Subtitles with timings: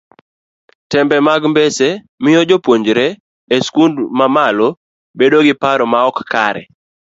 [0.91, 1.87] tembe mag mbese
[2.23, 3.07] miyo jopuonjre
[3.55, 4.67] e skunde mamalo
[5.17, 6.63] bedo gi paro maok kare